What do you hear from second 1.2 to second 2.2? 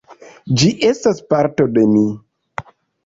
parto de mi.